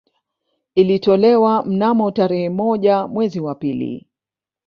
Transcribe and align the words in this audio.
Ilitolewa 0.75 1.65
mnamo 1.65 2.11
tarehe 2.11 2.49
moja 2.49 3.07
mwezi 3.07 3.39
wa 3.39 3.55
pili 3.55 4.07